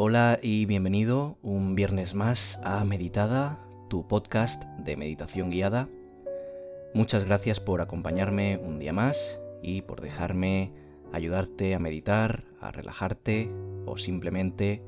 Hola 0.00 0.38
y 0.40 0.64
bienvenido 0.64 1.38
un 1.42 1.74
viernes 1.74 2.14
más 2.14 2.60
a 2.62 2.84
Meditada, 2.84 3.58
tu 3.90 4.06
podcast 4.06 4.62
de 4.78 4.96
meditación 4.96 5.50
guiada. 5.50 5.88
Muchas 6.94 7.24
gracias 7.24 7.58
por 7.58 7.80
acompañarme 7.80 8.58
un 8.58 8.78
día 8.78 8.92
más 8.92 9.18
y 9.60 9.82
por 9.82 10.00
dejarme 10.00 10.70
ayudarte 11.12 11.74
a 11.74 11.80
meditar, 11.80 12.44
a 12.60 12.70
relajarte 12.70 13.50
o 13.86 13.98
simplemente 13.98 14.84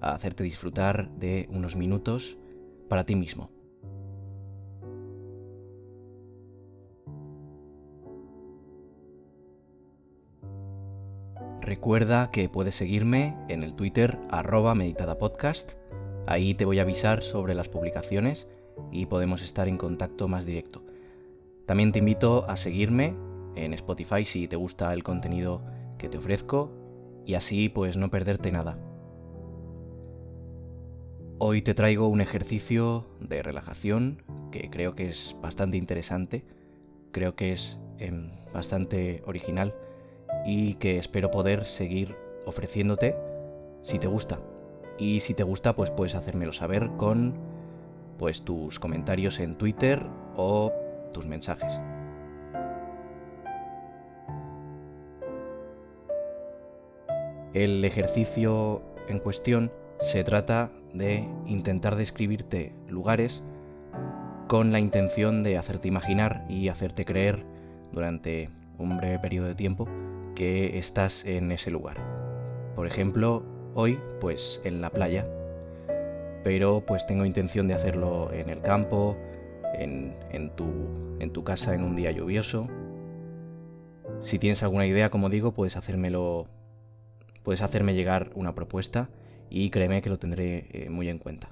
a 0.00 0.14
hacerte 0.14 0.42
disfrutar 0.42 1.10
de 1.10 1.46
unos 1.50 1.76
minutos 1.76 2.38
para 2.88 3.04
ti 3.04 3.16
mismo. 3.16 3.50
Recuerda 11.70 12.32
que 12.32 12.48
puedes 12.48 12.74
seguirme 12.74 13.36
en 13.48 13.62
el 13.62 13.74
Twitter 13.74 14.18
arroba 14.28 14.74
meditadapodcast. 14.74 15.74
Ahí 16.26 16.52
te 16.54 16.64
voy 16.64 16.80
a 16.80 16.82
avisar 16.82 17.22
sobre 17.22 17.54
las 17.54 17.68
publicaciones 17.68 18.48
y 18.90 19.06
podemos 19.06 19.40
estar 19.40 19.68
en 19.68 19.78
contacto 19.78 20.26
más 20.26 20.44
directo. 20.44 20.82
También 21.66 21.92
te 21.92 22.00
invito 22.00 22.44
a 22.50 22.56
seguirme 22.56 23.14
en 23.54 23.72
Spotify 23.74 24.24
si 24.24 24.48
te 24.48 24.56
gusta 24.56 24.92
el 24.92 25.04
contenido 25.04 25.62
que 25.96 26.08
te 26.08 26.18
ofrezco 26.18 26.72
y 27.24 27.34
así 27.34 27.68
pues 27.68 27.96
no 27.96 28.10
perderte 28.10 28.50
nada. 28.50 28.76
Hoy 31.38 31.62
te 31.62 31.74
traigo 31.74 32.08
un 32.08 32.20
ejercicio 32.20 33.06
de 33.20 33.44
relajación 33.44 34.24
que 34.50 34.70
creo 34.70 34.96
que 34.96 35.08
es 35.08 35.36
bastante 35.40 35.76
interesante, 35.76 36.44
creo 37.12 37.36
que 37.36 37.52
es 37.52 37.78
em, 37.98 38.32
bastante 38.52 39.22
original 39.24 39.72
y 40.44 40.74
que 40.74 40.98
espero 40.98 41.30
poder 41.30 41.64
seguir 41.66 42.16
ofreciéndote 42.46 43.16
si 43.82 43.98
te 43.98 44.06
gusta. 44.06 44.38
Y 44.98 45.20
si 45.20 45.34
te 45.34 45.42
gusta, 45.42 45.74
pues 45.74 45.90
puedes 45.90 46.14
hacérmelo 46.14 46.52
saber 46.52 46.90
con 46.96 47.34
pues 48.18 48.42
tus 48.42 48.78
comentarios 48.78 49.40
en 49.40 49.56
Twitter 49.56 50.04
o 50.36 50.72
tus 51.12 51.26
mensajes. 51.26 51.80
El 57.54 57.84
ejercicio 57.84 58.82
en 59.08 59.18
cuestión 59.18 59.72
se 60.00 60.22
trata 60.22 60.70
de 60.92 61.26
intentar 61.46 61.96
describirte 61.96 62.72
lugares 62.88 63.42
con 64.46 64.72
la 64.72 64.80
intención 64.80 65.42
de 65.42 65.56
hacerte 65.56 65.88
imaginar 65.88 66.44
y 66.48 66.68
hacerte 66.68 67.04
creer 67.04 67.44
durante 67.92 68.50
un 68.78 68.96
breve 68.98 69.18
periodo 69.18 69.48
de 69.48 69.54
tiempo 69.54 69.88
que 70.34 70.78
estás 70.78 71.24
en 71.24 71.52
ese 71.52 71.70
lugar. 71.70 71.96
Por 72.74 72.86
ejemplo, 72.86 73.42
hoy 73.74 73.98
pues 74.20 74.60
en 74.64 74.80
la 74.80 74.90
playa, 74.90 75.26
pero 76.44 76.84
pues 76.86 77.06
tengo 77.06 77.24
intención 77.24 77.68
de 77.68 77.74
hacerlo 77.74 78.32
en 78.32 78.48
el 78.48 78.60
campo, 78.60 79.16
en, 79.74 80.14
tu, 80.56 80.66
en 81.18 81.30
tu 81.32 81.44
casa 81.44 81.74
en 81.74 81.84
un 81.84 81.96
día 81.96 82.10
lluvioso. 82.10 82.68
Si 84.22 84.38
tienes 84.38 84.62
alguna 84.62 84.86
idea, 84.86 85.10
como 85.10 85.28
digo, 85.28 85.52
puedes 85.52 85.76
hacérmelo, 85.76 86.46
puedes 87.42 87.62
hacerme 87.62 87.94
llegar 87.94 88.30
una 88.34 88.54
propuesta 88.54 89.08
y 89.48 89.70
créeme 89.70 90.02
que 90.02 90.10
lo 90.10 90.18
tendré 90.18 90.66
eh, 90.72 90.90
muy 90.90 91.08
en 91.08 91.18
cuenta. 91.18 91.50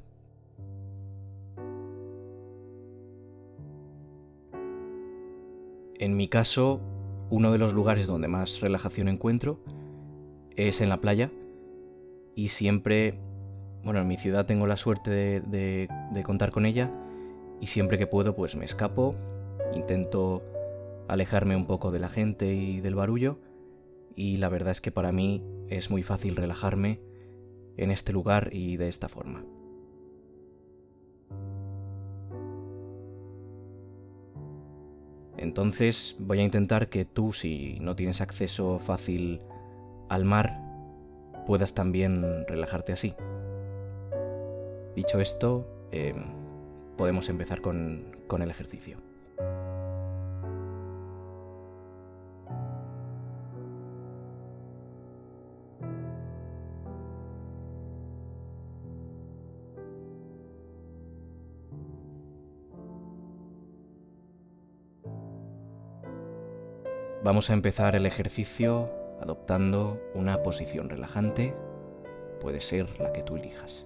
En 5.98 6.16
mi 6.16 6.28
caso, 6.28 6.80
uno 7.30 7.52
de 7.52 7.58
los 7.58 7.72
lugares 7.72 8.06
donde 8.06 8.28
más 8.28 8.60
relajación 8.60 9.08
encuentro 9.08 9.58
es 10.56 10.80
en 10.80 10.88
la 10.88 11.00
playa. 11.00 11.30
Y 12.34 12.48
siempre, 12.48 13.18
bueno, 13.82 14.00
en 14.00 14.08
mi 14.08 14.16
ciudad 14.16 14.46
tengo 14.46 14.66
la 14.66 14.76
suerte 14.76 15.10
de, 15.10 15.88
contar 16.24 16.50
con 16.50 16.66
ella. 16.66 16.90
Y 17.60 17.66
siempre 17.66 17.98
que 17.98 18.06
puedo 18.06 18.36
pues 18.36 18.54
me 18.54 18.64
escapo, 18.64 19.14
intento 19.74 20.42
alejarme 21.08 21.56
un 21.56 21.66
poco 21.66 21.90
de 21.90 21.98
la 21.98 22.08
gente 22.08 22.54
y 22.54 22.80
del 22.80 22.94
barullo. 22.94 23.38
Y 24.14 24.36
la 24.38 24.48
verdad 24.48 24.72
es 24.72 24.80
que 24.80 24.92
para 24.92 25.12
mí 25.12 25.42
es 25.68 25.90
muy 25.90 26.02
fácil 26.02 26.36
relajarme 26.36 27.00
en 27.76 27.90
este 27.90 28.12
lugar 28.12 28.50
y 28.52 28.76
de 28.76 28.88
esta 28.88 29.08
forma. 29.08 29.44
Entonces 35.38 36.16
voy 36.18 36.40
a 36.40 36.42
intentar 36.42 36.88
que 36.88 37.04
tú, 37.04 37.32
si 37.32 37.78
no 37.80 37.96
tienes 37.96 38.20
acceso 38.20 38.78
fácil 38.78 39.40
al 40.08 40.24
mar, 40.24 40.60
puedas 41.46 41.74
también 41.74 42.44
relajarte 42.46 42.92
así. 42.92 43.14
Dicho 44.96 45.20
esto, 45.20 45.66
eh, 45.92 46.14
podemos 46.96 47.28
empezar 47.28 47.60
con, 47.60 48.16
con 48.26 48.42
el 48.42 48.50
ejercicio. 48.50 49.07
Vamos 67.28 67.50
a 67.50 67.52
empezar 67.52 67.94
el 67.94 68.06
ejercicio 68.06 68.88
adoptando 69.20 70.00
una 70.14 70.42
posición 70.42 70.88
relajante, 70.88 71.54
puede 72.40 72.62
ser 72.62 72.98
la 72.98 73.12
que 73.12 73.22
tú 73.22 73.36
elijas. 73.36 73.84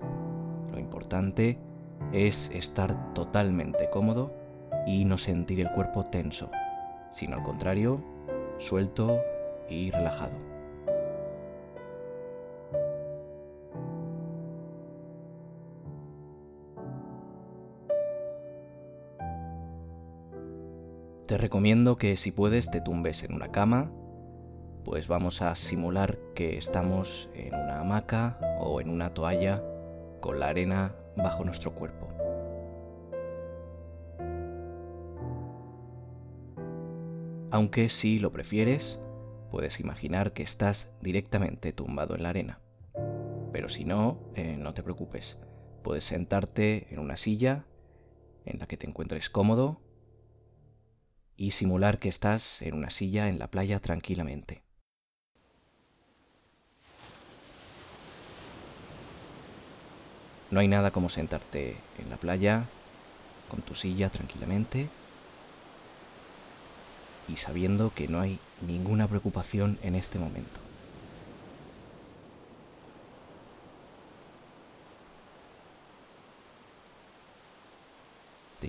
Lo 0.71 0.79
importante 0.79 1.59
es 2.13 2.53
estar 2.55 3.13
totalmente 3.15 3.91
cómodo 3.91 4.33
y 4.87 5.05
no 5.07 5.19
sentir 5.19 5.59
el 5.59 5.73
cuerpo 5.73 6.05
tenso, 6.05 6.53
sino 7.11 7.35
al 7.35 7.43
contrario, 7.43 8.01
suelto 8.59 9.19
y 9.69 9.91
relajado. 9.91 10.52
Te 21.33 21.39
recomiendo 21.39 21.97
que 21.97 22.19
si 22.19 22.31
puedes 22.31 22.71
te 22.71 22.83
tumbes 22.83 23.23
en 23.23 23.33
una 23.33 23.51
cama, 23.51 23.91
pues 24.85 25.09
vamos 25.09 25.41
a 25.41 25.57
simular 25.57 26.19
que 26.35 26.59
estamos 26.59 27.31
en 27.33 27.55
una 27.55 27.81
hamaca 27.81 28.39
o 28.61 28.83
en 28.83 28.91
una 28.91 29.15
toalla 29.15 29.65
con 30.21 30.39
la 30.39 30.49
arena 30.49 30.95
bajo 31.17 31.43
nuestro 31.43 31.75
cuerpo. 31.75 32.07
Aunque 37.51 37.89
si 37.89 38.19
lo 38.19 38.31
prefieres, 38.31 39.01
puedes 39.51 39.81
imaginar 39.81 40.35
que 40.35 40.43
estás 40.43 40.91
directamente 41.01 41.73
tumbado 41.73 42.15
en 42.15 42.25
la 42.25 42.29
arena. 42.29 42.61
Pero 43.55 43.71
si 43.71 43.87
no, 43.87 44.19
eh, 44.35 44.59
no 44.59 44.75
te 44.75 44.83
preocupes. 44.83 45.39
Puedes 45.83 46.05
sentarte 46.05 46.93
en 46.93 46.99
una 46.99 47.17
silla 47.17 47.65
en 48.45 48.59
la 48.59 48.67
que 48.67 48.77
te 48.77 48.87
encuentres 48.87 49.31
cómodo 49.31 49.81
y 51.43 51.51
simular 51.51 51.99
que 51.99 52.09
estás 52.09 52.63
en 52.63 52.73
una 52.75 52.91
silla 52.91 53.29
en 53.29 53.41
la 53.41 53.49
playa 53.49 53.81
tranquilamente. 53.81 54.63
No 60.53 60.61
hay 60.61 60.69
nada 60.69 60.93
como 60.93 61.09
sentarte 61.09 61.79
en 61.99 62.11
la 62.11 62.17
playa 62.17 62.67
con 63.49 63.61
tu 63.61 63.75
silla 63.75 64.09
tranquilamente 64.09 64.89
y 67.27 67.35
sabiendo 67.35 67.93
que 67.93 68.07
no 68.07 68.21
hay 68.21 68.39
ninguna 68.65 69.09
preocupación 69.09 69.81
en 69.83 69.97
este 69.97 70.21
momento. 70.21 70.72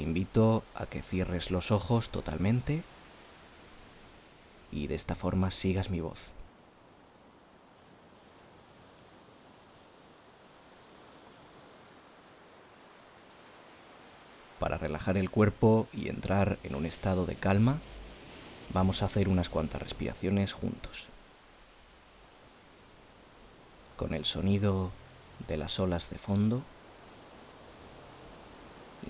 Invito 0.04 0.64
a 0.76 0.86
que 0.86 1.02
cierres 1.02 1.50
los 1.50 1.72
ojos 1.72 2.10
totalmente 2.10 2.84
y 4.72 4.88
de 4.88 4.96
esta 4.96 5.16
forma 5.16 5.52
sigas 5.52 5.90
mi 5.90 6.02
voz. 6.02 6.20
Para 14.60 14.78
relajar 14.78 15.18
el 15.18 15.30
cuerpo 15.30 15.88
y 15.92 16.08
entrar 16.08 16.58
en 16.64 16.76
un 16.76 16.86
estado 16.86 17.26
de 17.26 17.36
calma, 17.36 17.80
vamos 18.74 19.02
a 19.02 19.06
hacer 19.06 19.28
unas 19.28 19.50
cuantas 19.50 19.82
respiraciones 19.82 20.54
juntos. 20.54 21.08
Con 23.98 24.14
el 24.14 24.26
sonido 24.26 24.92
de 25.48 25.58
las 25.58 25.80
olas 25.80 26.10
de 26.10 26.18
fondo, 26.18 26.64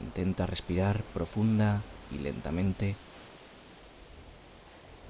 Intenta 0.02 0.46
respirar 0.46 1.04
profunda 1.14 1.82
y 2.12 2.20
lentamente 2.20 2.96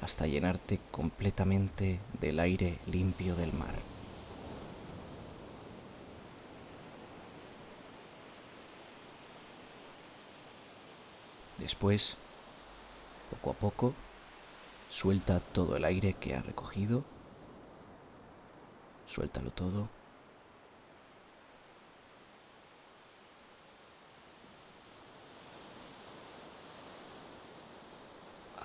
hasta 0.01 0.27
llenarte 0.27 0.79
completamente 0.91 1.99
del 2.19 2.39
aire 2.39 2.79
limpio 2.87 3.35
del 3.35 3.53
mar. 3.53 3.75
Después, 11.57 12.15
poco 13.29 13.51
a 13.51 13.53
poco, 13.53 13.93
suelta 14.89 15.39
todo 15.39 15.77
el 15.77 15.85
aire 15.85 16.13
que 16.13 16.35
has 16.35 16.45
recogido. 16.45 17.03
Suéltalo 19.07 19.51
todo. 19.51 19.87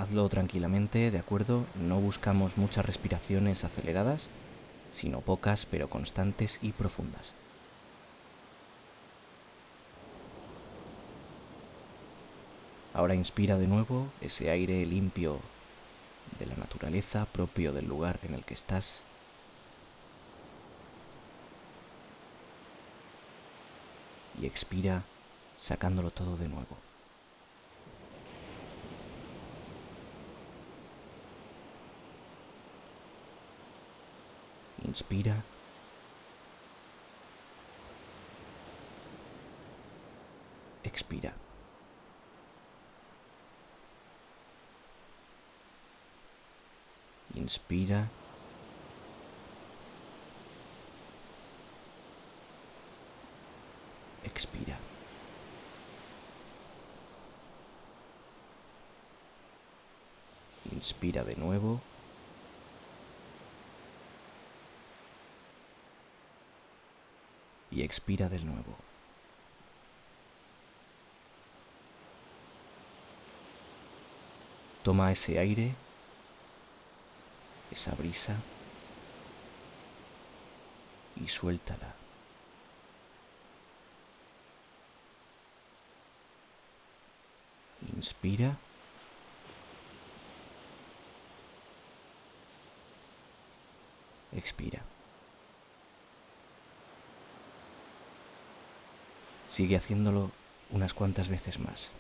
Hazlo 0.09 0.27
tranquilamente, 0.31 1.11
¿de 1.11 1.19
acuerdo? 1.19 1.67
No 1.75 2.01
buscamos 2.01 2.57
muchas 2.57 2.87
respiraciones 2.87 3.63
aceleradas, 3.63 4.29
sino 4.95 5.21
pocas 5.21 5.67
pero 5.67 5.91
constantes 5.91 6.59
y 6.63 6.73
profundas. 6.73 7.35
Ahora 12.95 13.15
inspira 13.15 13.59
de 13.59 13.67
nuevo 13.67 14.09
ese 14.23 14.49
aire 14.49 14.87
limpio 14.87 15.41
de 16.39 16.47
la 16.47 16.57
naturaleza 16.57 17.27
propio 17.27 17.75
del 17.75 17.87
lugar 17.87 18.19
en 18.23 18.33
el 18.33 18.47
que 18.47 18.55
estás. 18.55 19.03
Y 24.41 24.47
expira 24.47 25.03
sacándolo 25.59 26.11
todo 26.11 26.39
de 26.39 26.49
nuevo. 26.49 26.88
Inspira. 34.89 35.45
Expira. 40.83 41.35
Inspira. 47.35 48.09
Expira. 54.25 54.79
Inspira 60.73 61.25
de 61.25 61.37
nuevo. 61.37 61.81
Y 67.71 67.83
expira 67.83 68.29
de 68.29 68.39
nuevo. 68.41 68.77
Toma 74.83 75.13
ese 75.13 75.39
aire 75.39 75.75
esa 77.71 77.95
brisa 77.95 78.35
y 81.17 81.29
suéltala. 81.29 81.95
Inspira. 87.97 88.57
Expira. 94.33 94.83
Sigue 99.59 99.75
haciéndolo 99.75 100.31
unas 100.71 100.95
cuantas 100.95 101.29
veces 101.29 101.59
más. 101.59 101.91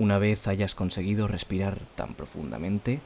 Una 0.00 0.16
vez 0.16 0.48
hayas 0.48 0.74
conseguido 0.74 1.28
respirar 1.28 1.78
tan 1.94 2.14
profundamente, 2.14 3.00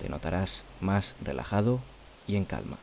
te 0.00 0.08
notarás 0.08 0.64
más 0.80 1.14
relajado 1.22 1.78
y 2.26 2.34
en 2.34 2.46
calma. 2.46 2.78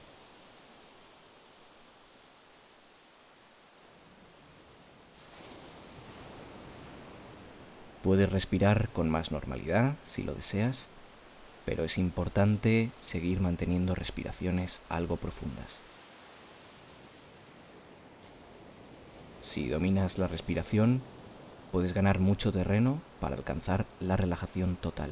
Puedes 8.01 8.31
respirar 8.31 8.87
con 8.93 9.09
más 9.09 9.29
normalidad 9.29 9.95
si 10.07 10.23
lo 10.23 10.33
deseas, 10.35 10.85
pero 11.65 11.83
es 11.83 11.97
importante 11.97 12.91
seguir 13.03 13.41
manteniendo 13.41 13.93
respiraciones 13.93 14.79
algo 14.87 15.17
profundas. 15.17 15.79
Si 19.43 19.67
dominas 19.67 20.17
la 20.17 20.27
respiración, 20.29 21.01
puedes 21.71 21.93
ganar 21.93 22.19
mucho 22.19 22.51
terreno 22.51 23.01
para 23.19 23.35
alcanzar 23.35 23.85
la 23.99 24.17
relajación 24.17 24.75
total. 24.75 25.11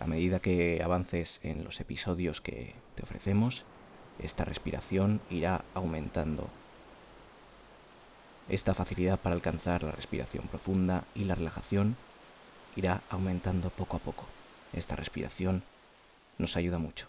A 0.00 0.06
medida 0.06 0.40
que 0.40 0.80
avances 0.82 1.40
en 1.42 1.64
los 1.64 1.78
episodios 1.80 2.40
que 2.40 2.74
te 2.94 3.02
ofrecemos, 3.02 3.64
esta 4.18 4.44
respiración 4.44 5.20
irá 5.30 5.64
aumentando. 5.74 6.48
Esta 8.48 8.74
facilidad 8.74 9.18
para 9.18 9.34
alcanzar 9.34 9.82
la 9.82 9.92
respiración 9.92 10.48
profunda 10.48 11.04
y 11.14 11.24
la 11.24 11.34
relajación 11.34 11.96
irá 12.76 13.02
aumentando 13.10 13.70
poco 13.70 13.96
a 13.96 14.00
poco. 14.00 14.24
Esta 14.72 14.96
respiración 14.96 15.62
nos 16.38 16.56
ayuda 16.56 16.78
mucho. 16.78 17.06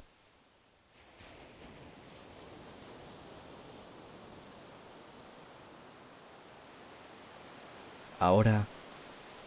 Ahora 8.22 8.68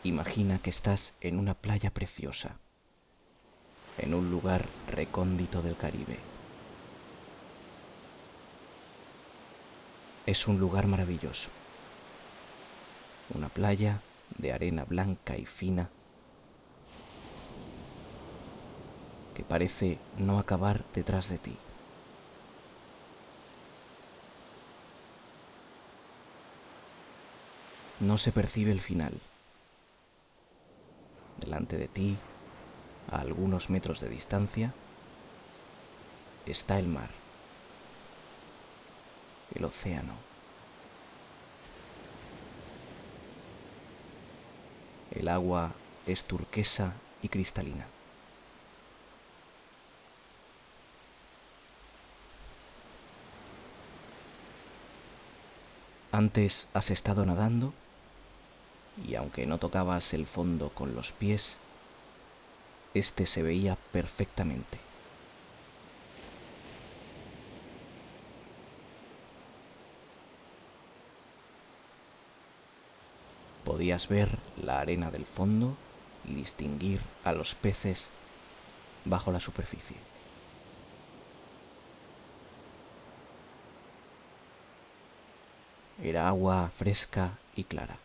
imagina 0.03 0.59
que 0.59 0.69
estás 0.69 1.15
en 1.21 1.39
una 1.39 1.55
playa 1.55 1.91
preciosa, 1.91 2.57
en 3.99 4.15
un 4.15 4.33
lugar 4.33 4.65
recóndito 4.91 5.63
del 5.63 5.77
Caribe. 5.77 6.19
Es 10.27 10.49
un 10.49 10.59
lugar 10.59 10.89
maravilloso, 10.89 11.51
una 13.33 13.49
playa 13.49 14.01
de 14.39 14.53
arena 14.53 14.83
blanca 14.85 15.37
y 15.37 15.47
fina 15.47 15.89
que 19.37 19.45
parece 19.45 19.99
no 20.19 20.41
acabar 20.41 20.85
detrás 20.93 21.29
de 21.29 21.39
ti. 21.39 21.57
No 28.05 28.19
se 28.19 28.33
percibe 28.33 28.71
el 28.71 28.81
final. 28.81 29.21
Delante 31.39 31.77
de 31.77 31.89
ti, 31.89 32.17
a 33.11 33.21
algunos 33.21 33.71
metros 33.71 34.01
de 34.01 34.09
distancia, 34.09 34.73
está 36.47 36.79
el 36.79 36.87
mar. 36.87 37.11
el 39.55 39.65
océano. 39.65 40.15
El 45.13 45.29
agua 45.29 45.73
es 46.09 46.25
turquesa 46.25 46.95
y 47.23 47.29
cristalina. 47.29 47.87
Antes 56.11 56.67
has 56.75 56.91
estado 56.91 57.25
nadando 57.27 57.73
y 59.03 59.15
aunque 59.17 59.47
no 59.47 59.59
tocabas 59.59 60.15
el 60.15 60.27
fondo 60.27 60.71
con 60.71 60.95
los 60.95 61.13
pies, 61.13 61.57
este 62.95 63.27
se 63.27 63.43
veía 63.43 63.77
perfectamente. 63.93 64.79
Podías 73.65 74.09
ver 74.09 74.39
la 74.63 74.81
arena 74.81 75.11
del 75.11 75.25
fondo 75.25 75.77
y 76.29 76.35
distinguir 76.35 77.01
a 77.25 77.33
los 77.33 77.55
peces 77.55 78.07
bajo 79.05 79.33
la 79.33 79.41
superficie. 79.41 79.97
Era 86.03 86.29
agua 86.29 86.71
fresca 86.77 87.39
y 87.57 87.65
clara, 87.65 87.97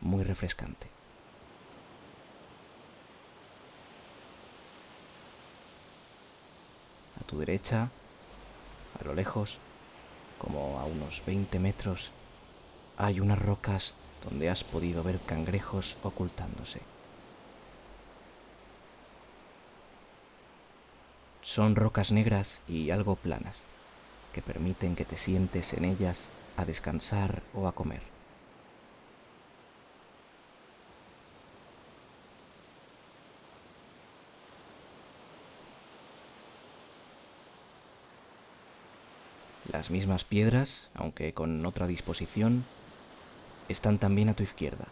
muy 0.00 0.24
refrescante. 0.24 0.88
A 7.20 7.24
tu 7.24 7.38
derecha, 7.38 7.90
a 9.00 9.04
lo 9.04 9.14
lejos, 9.14 9.58
como 10.38 10.80
a 10.80 10.84
unos 10.84 11.22
20 11.26 11.58
metros, 11.58 12.10
hay 12.96 13.20
unas 13.20 13.38
rocas 13.38 13.94
donde 14.24 14.50
has 14.50 14.64
podido 14.64 15.02
ver 15.02 15.18
cangrejos 15.20 15.96
ocultándose. 16.02 16.80
Son 21.42 21.74
rocas 21.74 22.12
negras 22.12 22.60
y 22.68 22.90
algo 22.90 23.16
planas, 23.16 23.60
que 24.32 24.42
permiten 24.42 24.94
que 24.94 25.04
te 25.04 25.16
sientes 25.16 25.72
en 25.72 25.84
ellas 25.84 26.26
a 26.56 26.64
descansar 26.64 27.42
o 27.54 27.66
a 27.66 27.72
comer. 27.72 28.09
Las 39.90 39.96
mismas 39.96 40.22
piedras, 40.22 40.82
aunque 40.94 41.32
con 41.32 41.66
otra 41.66 41.88
disposición, 41.88 42.64
están 43.68 43.98
también 43.98 44.28
a 44.28 44.34
tu 44.34 44.44
izquierda. 44.44 44.84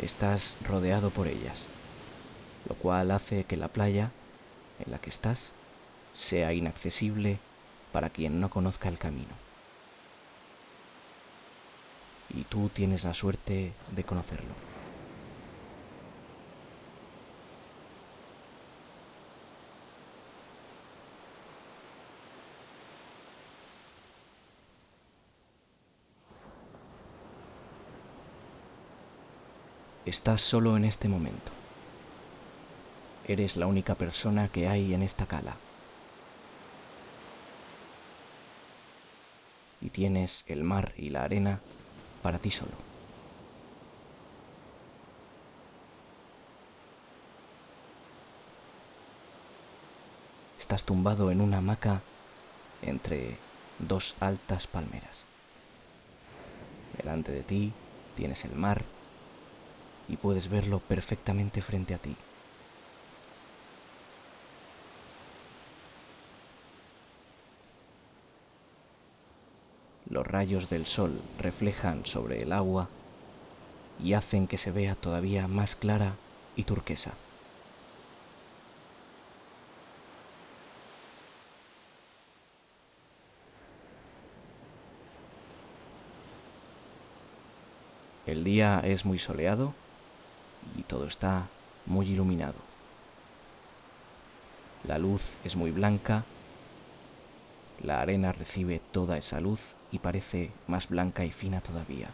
Estás 0.00 0.54
rodeado 0.66 1.10
por 1.10 1.28
ellas, 1.28 1.54
lo 2.68 2.74
cual 2.74 3.12
hace 3.12 3.44
que 3.44 3.56
la 3.56 3.68
playa 3.68 4.10
en 4.84 4.90
la 4.90 4.98
que 4.98 5.10
estás 5.10 5.50
sea 6.16 6.52
inaccesible 6.52 7.38
para 7.92 8.10
quien 8.10 8.40
no 8.40 8.50
conozca 8.50 8.88
el 8.88 8.98
camino. 8.98 9.36
Y 12.30 12.42
tú 12.42 12.68
tienes 12.68 13.04
la 13.04 13.14
suerte 13.14 13.74
de 13.92 14.02
conocerlo. 14.02 14.69
Estás 30.10 30.40
solo 30.40 30.76
en 30.76 30.84
este 30.84 31.06
momento. 31.06 31.52
Eres 33.28 33.56
la 33.56 33.68
única 33.68 33.94
persona 33.94 34.48
que 34.48 34.66
hay 34.66 34.92
en 34.92 35.04
esta 35.04 35.24
cala. 35.24 35.54
Y 39.80 39.90
tienes 39.90 40.42
el 40.48 40.64
mar 40.64 40.94
y 40.96 41.10
la 41.10 41.22
arena 41.22 41.60
para 42.24 42.40
ti 42.40 42.50
solo. 42.50 42.72
Estás 50.58 50.82
tumbado 50.82 51.30
en 51.30 51.40
una 51.40 51.58
hamaca 51.58 52.00
entre 52.82 53.36
dos 53.78 54.16
altas 54.18 54.66
palmeras. 54.66 55.22
Delante 56.96 57.30
de 57.30 57.44
ti 57.44 57.72
tienes 58.16 58.44
el 58.44 58.56
mar 58.56 58.82
y 60.10 60.16
puedes 60.16 60.50
verlo 60.50 60.80
perfectamente 60.80 61.62
frente 61.62 61.94
a 61.94 61.98
ti. 61.98 62.16
Los 70.08 70.26
rayos 70.26 70.68
del 70.68 70.86
sol 70.86 71.20
reflejan 71.38 72.04
sobre 72.04 72.42
el 72.42 72.52
agua 72.52 72.88
y 74.02 74.14
hacen 74.14 74.48
que 74.48 74.58
se 74.58 74.72
vea 74.72 74.96
todavía 74.96 75.46
más 75.46 75.76
clara 75.76 76.14
y 76.56 76.64
turquesa. 76.64 77.12
El 88.26 88.42
día 88.42 88.80
es 88.84 89.04
muy 89.04 89.20
soleado 89.20 89.72
y 90.76 90.82
todo 90.82 91.06
está 91.06 91.46
muy 91.86 92.08
iluminado. 92.10 92.54
La 94.84 94.98
luz 94.98 95.22
es 95.44 95.56
muy 95.56 95.70
blanca, 95.70 96.24
la 97.82 98.00
arena 98.00 98.32
recibe 98.32 98.80
toda 98.92 99.18
esa 99.18 99.40
luz 99.40 99.60
y 99.92 99.98
parece 99.98 100.52
más 100.66 100.88
blanca 100.88 101.24
y 101.24 101.30
fina 101.30 101.60
todavía. 101.60 102.08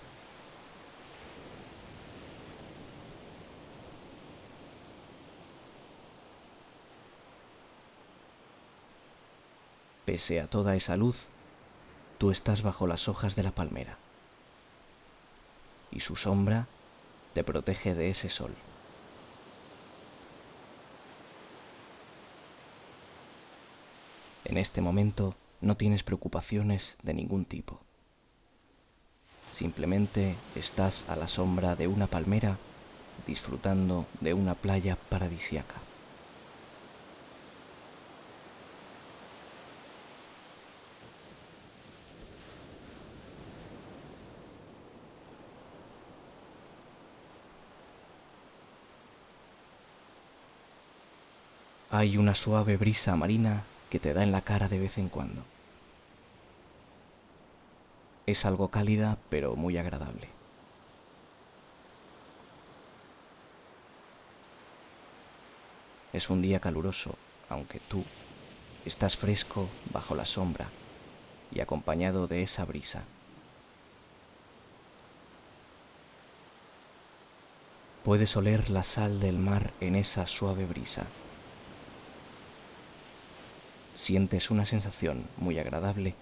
Pese 10.05 10.41
a 10.41 10.47
toda 10.47 10.77
esa 10.77 10.97
luz, 10.97 11.27
tú 12.19 12.31
estás 12.31 12.63
bajo 12.63 12.87
las 12.87 13.09
hojas 13.09 13.35
de 13.35 13.43
la 13.43 13.51
palmera 13.51 13.99
y 15.91 16.01
su 16.01 16.15
sombra 16.15 16.67
te 17.37 17.45
protege 17.45 17.95
de 17.95 18.09
ese 18.09 18.31
sol. 18.31 18.55
En 24.47 24.57
este 24.57 24.81
momento 24.81 25.35
no 25.61 25.77
tienes 25.77 26.03
preocupaciones 26.03 26.97
de 27.03 27.13
ningún 27.13 27.45
tipo. 27.45 27.79
Simplemente 29.55 30.35
estás 30.55 31.05
a 31.11 31.17
la 31.17 31.29
sombra 31.29 31.77
de 31.77 31.89
una 31.89 32.07
palmera 32.07 32.57
disfrutando 33.27 34.07
de 34.23 34.33
una 34.33 34.55
playa 34.55 34.97
paradisiaca. 35.11 35.75
Hay 52.07 52.19
una 52.19 52.37
suave 52.37 52.77
brisa 52.77 53.17
marina 53.17 53.65
que 53.91 53.99
te 53.99 54.15
da 54.15 54.23
en 54.23 54.31
la 54.31 54.43
cara 54.43 54.69
de 54.69 54.79
vez 54.79 54.97
en 54.97 55.09
cuando. 55.09 55.43
Es 58.27 58.45
algo 58.45 58.69
cálida 58.69 59.19
pero 59.29 59.57
muy 59.57 59.77
agradable. 59.77 60.29
Es 66.13 66.31
un 66.31 66.43
día 66.43 66.61
caluroso, 66.61 67.17
aunque 67.49 67.81
tú 67.81 68.05
estás 68.85 69.17
fresco 69.17 69.69
bajo 69.93 70.15
la 70.15 70.27
sombra 70.27 70.69
y 71.51 71.59
acompañado 71.59 72.29
de 72.29 72.45
esa 72.45 72.65
brisa. 72.65 73.03
Puedes 78.05 78.37
oler 78.37 78.71
la 78.71 78.85
sal 78.85 79.19
del 79.19 79.39
mar 79.39 79.73
en 79.81 79.97
esa 79.97 80.29
suave 80.29 80.67
brisa 80.67 81.07
sientes 84.07 84.53
una 84.53 84.65
sensación 84.67 85.25
muy 85.37 85.59
agradable 85.59 86.15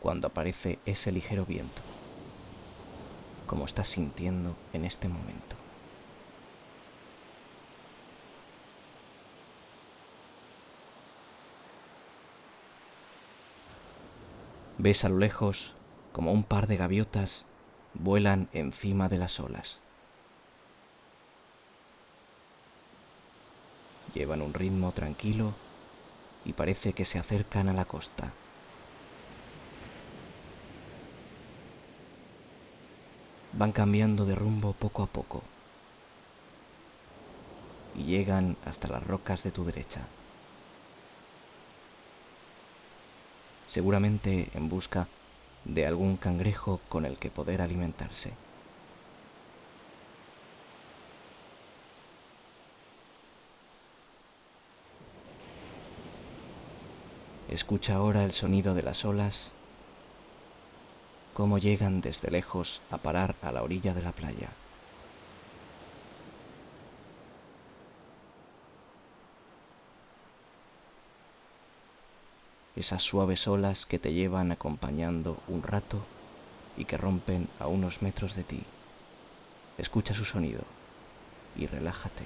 cuando 0.00 0.26
aparece 0.26 0.80
ese 0.86 1.12
ligero 1.12 1.46
viento, 1.46 1.80
como 3.46 3.64
estás 3.64 3.90
sintiendo 3.90 4.56
en 4.72 4.84
este 4.84 5.06
momento. 5.06 5.54
Ves 14.78 15.04
a 15.04 15.08
lo 15.08 15.18
lejos 15.18 15.74
como 16.12 16.32
un 16.32 16.42
par 16.42 16.66
de 16.66 16.76
gaviotas 16.76 17.44
vuelan 17.94 18.48
encima 18.52 19.08
de 19.08 19.18
las 19.18 19.38
olas. 19.38 19.78
Llevan 24.12 24.42
un 24.42 24.52
ritmo 24.54 24.90
tranquilo 24.90 25.54
y 26.44 26.52
parece 26.52 26.92
que 26.92 27.04
se 27.04 27.18
acercan 27.18 27.68
a 27.68 27.72
la 27.72 27.84
costa. 27.84 28.32
Van 33.52 33.72
cambiando 33.72 34.24
de 34.24 34.34
rumbo 34.34 34.72
poco 34.72 35.02
a 35.02 35.06
poco 35.06 35.42
y 37.94 38.04
llegan 38.04 38.56
hasta 38.64 38.88
las 38.88 39.06
rocas 39.06 39.42
de 39.42 39.50
tu 39.50 39.64
derecha. 39.64 40.00
Seguramente 43.68 44.50
en 44.54 44.68
busca 44.68 45.06
de 45.64 45.86
algún 45.86 46.16
cangrejo 46.16 46.80
con 46.88 47.06
el 47.06 47.18
que 47.18 47.30
poder 47.30 47.62
alimentarse. 47.62 48.32
Escucha 57.52 57.96
ahora 57.96 58.24
el 58.24 58.32
sonido 58.32 58.72
de 58.72 58.82
las 58.82 59.04
olas, 59.04 59.50
cómo 61.34 61.58
llegan 61.58 62.00
desde 62.00 62.30
lejos 62.30 62.80
a 62.90 62.96
parar 62.96 63.34
a 63.42 63.52
la 63.52 63.62
orilla 63.62 63.92
de 63.92 64.00
la 64.00 64.12
playa. 64.12 64.48
Esas 72.74 73.02
suaves 73.02 73.46
olas 73.46 73.84
que 73.84 73.98
te 73.98 74.14
llevan 74.14 74.50
acompañando 74.50 75.36
un 75.46 75.62
rato 75.62 75.98
y 76.78 76.86
que 76.86 76.96
rompen 76.96 77.48
a 77.60 77.66
unos 77.66 78.00
metros 78.00 78.34
de 78.34 78.44
ti. 78.44 78.62
Escucha 79.76 80.14
su 80.14 80.24
sonido 80.24 80.62
y 81.54 81.66
relájate. 81.66 82.24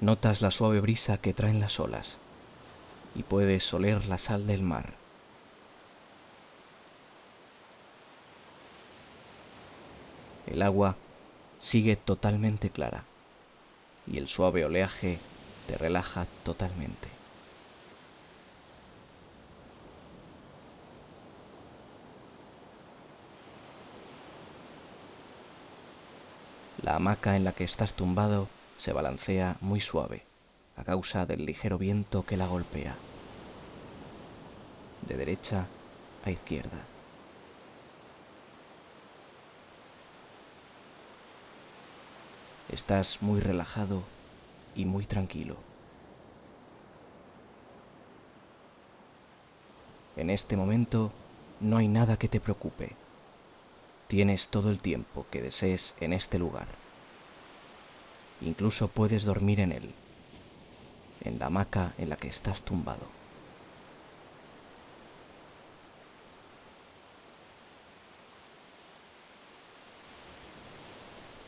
Notas 0.00 0.40
la 0.40 0.50
suave 0.50 0.80
brisa 0.80 1.18
que 1.18 1.34
traen 1.34 1.60
las 1.60 1.78
olas 1.78 2.16
y 3.14 3.22
puedes 3.22 3.72
oler 3.74 4.06
la 4.06 4.16
sal 4.16 4.46
del 4.46 4.62
mar. 4.62 4.94
El 10.46 10.62
agua 10.62 10.96
sigue 11.60 11.96
totalmente 11.96 12.70
clara 12.70 13.04
y 14.06 14.16
el 14.16 14.26
suave 14.26 14.64
oleaje 14.64 15.18
te 15.66 15.76
relaja 15.76 16.26
totalmente. 16.44 17.08
La 26.82 26.96
hamaca 26.96 27.36
en 27.36 27.44
la 27.44 27.52
que 27.52 27.64
estás 27.64 27.92
tumbado 27.92 28.48
se 28.80 28.94
balancea 28.94 29.58
muy 29.60 29.80
suave 29.80 30.22
a 30.76 30.84
causa 30.84 31.26
del 31.26 31.44
ligero 31.44 31.76
viento 31.76 32.24
que 32.24 32.38
la 32.38 32.46
golpea, 32.46 32.94
de 35.06 35.16
derecha 35.16 35.66
a 36.24 36.30
izquierda. 36.30 36.78
Estás 42.70 43.20
muy 43.20 43.40
relajado 43.40 44.02
y 44.74 44.86
muy 44.86 45.04
tranquilo. 45.04 45.56
En 50.16 50.30
este 50.30 50.56
momento 50.56 51.12
no 51.60 51.76
hay 51.76 51.88
nada 51.88 52.16
que 52.16 52.28
te 52.28 52.40
preocupe. 52.40 52.92
Tienes 54.08 54.48
todo 54.48 54.70
el 54.70 54.78
tiempo 54.78 55.26
que 55.30 55.42
desees 55.42 55.94
en 56.00 56.14
este 56.14 56.38
lugar. 56.38 56.89
Incluso 58.42 58.88
puedes 58.88 59.24
dormir 59.24 59.60
en 59.60 59.72
él, 59.72 59.90
en 61.22 61.38
la 61.38 61.46
hamaca 61.46 61.92
en 61.98 62.08
la 62.08 62.16
que 62.16 62.28
estás 62.28 62.62
tumbado. 62.62 63.06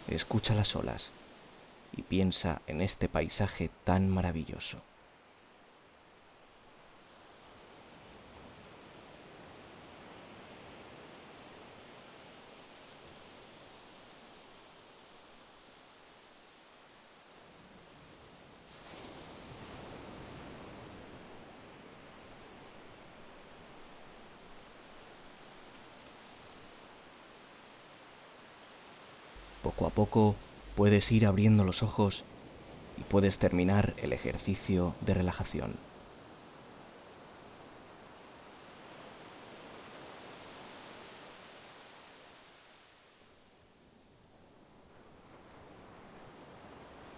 Escucha 0.09 0.55
las 0.55 0.77
olas 0.77 1.11
y 1.97 2.03
piensa 2.03 2.61
en 2.67 2.83
este 2.83 3.09
paisaje 3.09 3.71
tan 3.85 4.11
maravilloso. 4.11 4.79
Poco 29.77 29.87
a 29.87 29.91
poco 29.91 30.35
puedes 30.77 31.11
ir 31.13 31.27
abriendo 31.27 31.65
los 31.65 31.83
ojos 31.83 32.25
y 32.99 33.03
puedes 33.05 33.39
terminar 33.39 33.95
el 33.97 34.13
ejercicio 34.13 34.95
de 35.01 35.15
relajación. 35.15 35.77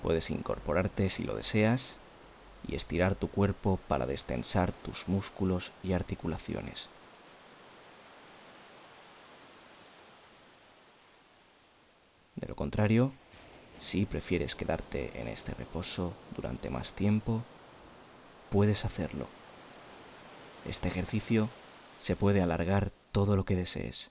Puedes 0.02 0.30
incorporarte 0.30 1.10
si 1.10 1.24
lo 1.24 1.34
deseas 1.34 1.96
y 2.68 2.76
estirar 2.76 3.14
tu 3.16 3.28
cuerpo 3.28 3.80
para 3.88 4.06
destensar 4.06 4.70
tus 4.72 5.08
músculos 5.08 5.72
y 5.82 5.92
articulaciones. 5.92 6.88
De 12.36 12.48
lo 12.48 12.56
contrario, 12.56 13.12
si 13.80 14.06
prefieres 14.06 14.54
quedarte 14.54 15.12
en 15.20 15.28
este 15.28 15.54
reposo 15.54 16.14
durante 16.34 16.70
más 16.70 16.92
tiempo, 16.92 17.42
puedes 18.50 18.84
hacerlo. 18.84 19.26
Este 20.68 20.88
ejercicio 20.88 21.48
se 22.00 22.16
puede 22.16 22.40
alargar 22.40 22.92
todo 23.12 23.36
lo 23.36 23.44
que 23.44 23.56
desees. 23.56 24.10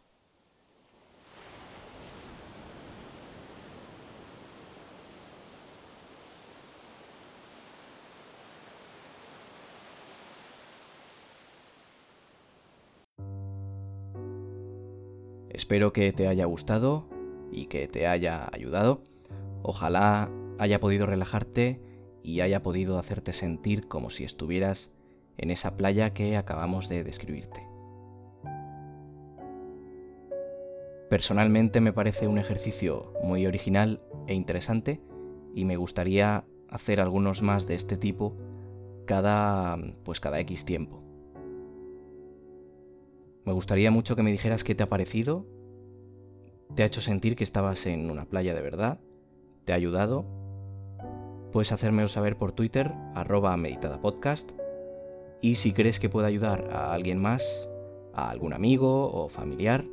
Espero 15.50 15.94
que 15.94 16.12
te 16.12 16.28
haya 16.28 16.46
gustado 16.46 17.13
y 17.54 17.68
que 17.68 17.88
te 17.88 18.08
haya 18.08 18.50
ayudado. 18.52 19.02
Ojalá 19.62 20.30
haya 20.58 20.80
podido 20.80 21.06
relajarte 21.06 21.80
y 22.24 22.42
haya 22.42 22.64
podido 22.64 22.98
hacerte 22.98 23.34
sentir 23.34 23.88
como 23.88 24.10
si 24.10 24.24
estuvieras 24.24 24.90
en 25.38 25.52
esa 25.52 25.78
playa 25.78 26.14
que 26.14 26.38
acabamos 26.38 26.90
de 26.90 27.04
describirte. 27.04 27.68
Personalmente 31.10 31.80
me 31.80 31.94
parece 31.94 32.28
un 32.28 32.40
ejercicio 32.40 33.14
muy 33.24 33.46
original 33.46 34.02
e 34.28 34.34
interesante 34.34 35.00
y 35.54 35.66
me 35.66 35.76
gustaría 35.76 36.46
hacer 36.70 37.00
algunos 37.00 37.44
más 37.44 37.68
de 37.68 37.76
este 37.76 37.98
tipo 37.98 38.36
cada 39.06 39.78
pues 40.04 40.20
cada 40.20 40.40
X 40.40 40.66
tiempo. 40.66 41.04
Me 43.46 43.54
gustaría 43.54 43.92
mucho 43.92 44.16
que 44.16 44.24
me 44.24 44.32
dijeras 44.32 44.64
qué 44.64 44.74
te 44.74 44.84
ha 44.84 44.90
parecido, 44.90 45.46
te 46.76 46.84
ha 46.84 46.86
hecho 46.86 47.02
sentir 47.02 47.36
que 47.36 47.44
estabas 47.44 47.86
en 47.86 48.10
una 48.10 48.26
playa 48.26 48.54
de 48.54 48.62
verdad, 48.62 49.00
te 49.66 49.74
ha 49.74 49.76
ayudado. 49.76 50.26
Puedes 51.52 51.72
hacérmelo 51.72 52.08
saber 52.08 52.38
por 52.38 52.52
Twitter, 52.52 52.92
arroba 53.16 53.56
meditadapodcast, 53.58 54.52
y 55.42 55.56
si 55.56 55.74
crees 55.74 56.00
que 56.00 56.10
puede 56.10 56.28
ayudar 56.28 56.70
a 56.72 56.94
alguien 56.94 57.22
más, 57.22 57.44
a 58.14 58.30
algún 58.30 58.54
amigo 58.54 59.12
o 59.12 59.30
familiar, 59.30 59.86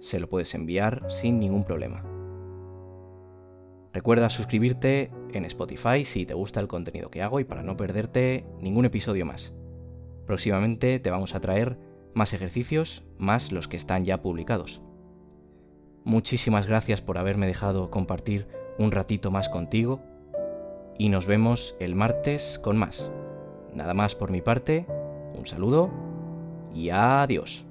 se 0.00 0.20
lo 0.20 0.28
puedes 0.28 0.54
enviar 0.54 1.06
sin 1.10 1.38
ningún 1.38 1.64
problema. 1.64 2.04
Recuerda 3.92 4.30
suscribirte 4.30 5.10
en 5.32 5.44
Spotify 5.44 6.04
si 6.04 6.26
te 6.26 6.34
gusta 6.34 6.60
el 6.60 6.68
contenido 6.68 7.10
que 7.10 7.22
hago 7.22 7.40
y 7.40 7.44
para 7.44 7.62
no 7.62 7.76
perderte 7.76 8.44
ningún 8.60 8.84
episodio 8.84 9.26
más. 9.26 9.52
Próximamente 10.26 11.00
te 11.00 11.10
vamos 11.10 11.34
a 11.34 11.40
traer 11.40 11.76
más 12.14 12.32
ejercicios, 12.32 13.02
más 13.18 13.52
los 13.52 13.68
que 13.68 13.76
están 13.76 14.04
ya 14.04 14.22
publicados. 14.22 14.80
Muchísimas 16.04 16.66
gracias 16.66 17.02
por 17.02 17.18
haberme 17.18 17.46
dejado 17.46 17.90
compartir 17.90 18.48
un 18.78 18.90
ratito 18.90 19.30
más 19.30 19.48
contigo 19.48 20.00
y 20.98 21.08
nos 21.08 21.26
vemos 21.26 21.74
el 21.78 21.94
martes 21.94 22.58
con 22.62 22.76
más. 22.76 23.10
Nada 23.74 23.94
más 23.94 24.14
por 24.14 24.30
mi 24.30 24.40
parte, 24.40 24.86
un 25.34 25.46
saludo 25.46 25.90
y 26.74 26.90
adiós. 26.90 27.64